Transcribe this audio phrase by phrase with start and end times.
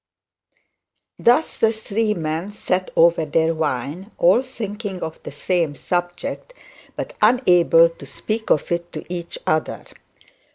[1.19, 6.55] Thus the three men sat over their wine, all thinking of the same subject,
[6.95, 9.85] but unable to speak of it to each other.